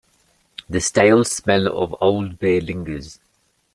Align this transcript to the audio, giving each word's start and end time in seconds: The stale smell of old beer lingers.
The 0.67 0.81
stale 0.81 1.23
smell 1.25 1.67
of 1.67 1.95
old 2.01 2.39
beer 2.39 2.59
lingers. 2.59 3.19